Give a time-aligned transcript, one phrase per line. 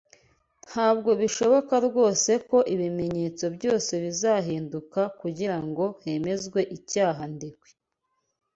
[0.69, 7.69] Ntabwo bishoboka rwose ko ibimenyetso byose bizahinduka kugirango hemezwe icyaha Ndekwe.